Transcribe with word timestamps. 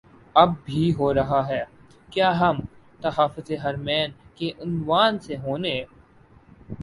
اب 0.35 0.53
بھی 0.65 0.91
ہو 0.93 1.13
رہاہے 1.13 1.63
کیا 2.11 2.29
ہم 2.39 2.59
تحفظ 3.01 3.51
حرمین 3.63 4.11
کے 4.35 4.51
عنوان 4.59 5.19
سے 5.19 5.37
ہونے 5.37 5.75